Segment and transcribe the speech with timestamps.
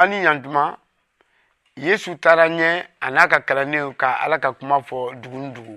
[0.00, 0.64] aw ni yantuma
[1.84, 5.76] yesu taara ɲɛ a n'a ka kalandenw ka ala ka kuma fɔ dugu ni dugu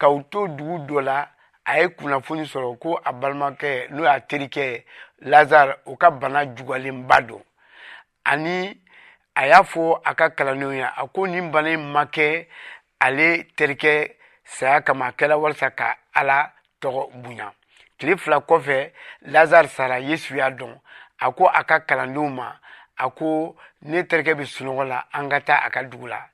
[0.00, 1.18] ka u to dugu dɔ la
[1.64, 4.84] a ye kunnafoni sɔrɔ ko a balimakɛ n'o y'a terikɛ
[5.30, 7.42] lazare o ka bana jugalenba don
[8.24, 8.74] ani
[9.36, 12.46] a y'a fɔ a ka kalandenw ye a ko nin bana in ma kɛ
[13.00, 16.50] ale terikɛ saya kama a kɛla walisa ka ala
[16.82, 17.52] tɔgɔ bonya
[17.98, 18.90] tile fila kɔfɛ
[19.30, 20.74] lazare sara yesu y'a dɔn
[21.20, 22.56] a ko a ka kalandenw ma
[23.02, 23.54] a ko
[23.88, 26.28] ne terikɛ bɛ sunɔgɔ la an ka taa a ka dugu la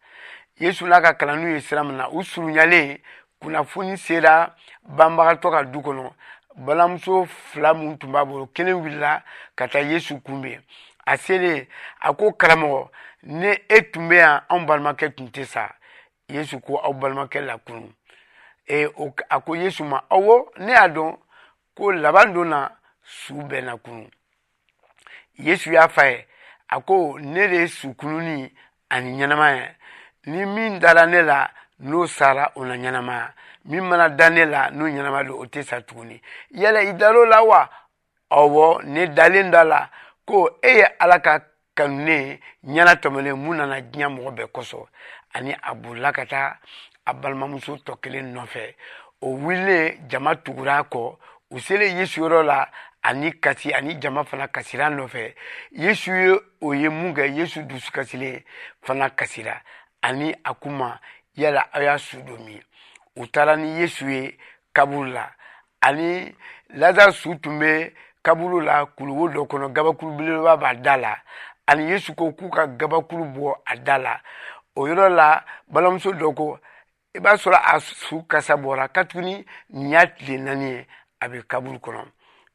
[0.59, 2.99] yesu n'a ka kalanniw ye sira min na u surunyalen
[3.41, 6.11] kunnafoni sera banbagatɔ ka du kɔnɔ
[6.57, 9.23] balamuso fila minnu tun b'a bolo kelen wulila
[9.57, 10.61] ka taa yesu kunbɛn
[11.07, 11.67] a selen
[12.01, 12.89] a ko karamɔgɔ
[13.23, 15.69] ne e tun bɛ yan anw balimakɛ tun tɛ sa
[16.29, 17.89] yesu ko aw balimakɛ lakunu
[18.69, 21.17] e, o, a ko yesu ma awɔ ne y'a dɔn
[21.75, 22.69] ko laban don na
[23.03, 24.07] su bɛɛ na kunu
[25.39, 26.27] yesu y'a fa ye
[26.71, 28.53] a ko ne de ye sukununi
[28.95, 29.67] ani ɲɛnamaya
[30.27, 31.51] ni min dara ne la
[31.81, 33.33] n'o sara o na ɲɛnamaya
[33.65, 36.21] min mana da ne la n'o ɲɛnama don o tɛ sa tuguni
[36.53, 37.69] yala i dar'o la wa
[38.31, 39.91] ɔwɔ ne dalen da la
[40.25, 41.39] ko e ye ala ka
[41.75, 44.87] kanu ne ɲɛna tɔmɔlen mun nana diɲɛ mɔgɔ bɛɛ kosɔn
[45.35, 46.57] ani a bolila ka taa
[47.07, 48.75] a balimamuso tɔ kelen nɔfɛ
[49.23, 51.17] o wililen jama tugura a kɔ
[51.51, 52.69] u selen yesu yɔrɔ la
[53.03, 55.35] ani kasi ani jama fana kasira nɔfɛ
[55.73, 58.43] yesu ye o ye mun kɛ yesu dusukasilen
[58.83, 59.61] fana kasira
[60.03, 61.01] ani a kuma
[61.37, 62.61] yala aw y'a su don min
[63.17, 64.39] u taara ni yesu ye
[64.75, 65.31] kaburu la
[65.81, 66.33] ani
[66.69, 71.17] lazare su tun bɛ kaburu la kuluwo dɔ kɔnɔ gabakuru belebeleba b'a da la
[71.67, 74.21] ani yesu ko k'u ka gabakuru bɔ a da la
[74.77, 76.61] o yɔrɔ la balimamuso dɔ ko
[77.15, 80.87] i b'a sɔrɔ a su kasa bɔra ka tuguni nin y'a tile naani ye
[81.21, 82.05] a bɛ kaburu kɔnɔ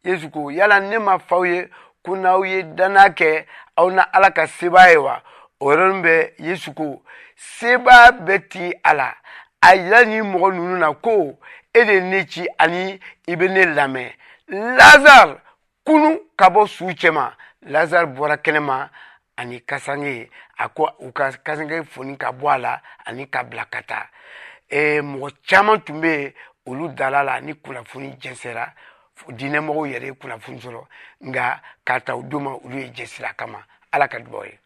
[0.04, 1.70] yesu ko yala ne ma faw ye
[2.04, 3.46] ko n'aw ye danna kɛ
[3.78, 5.22] aw na ala ka sebaaya ye wa
[5.60, 7.02] o yɔrɔnin bɛ yesu ko
[7.38, 9.16] sebaaya bɛ ti a la
[9.62, 11.38] a yira nin mɔgɔ ninnu na ko
[11.74, 14.12] e de ye ne ci ani i bɛ ne lamɛn
[14.78, 15.42] lazare
[15.86, 17.34] kunu ka bɔ su cɛma
[17.70, 18.90] lazare bɔra kɛnɛma
[19.38, 23.66] ani kasange a ko u ka kasange foni ka bɔ a la ani ka bila
[23.66, 24.08] ka taa
[24.70, 26.34] e, mɔgɔ caman tun bɛ yen
[26.66, 28.66] olu dala la ni kunnafoni jɛnsɛra
[29.38, 30.88] diinɛmɔgɔw yɛrɛ ye kunnafoni sɔrɔ
[31.28, 34.60] nga k'a ta u don olu ye jɛsira kama ala ka dubaw ye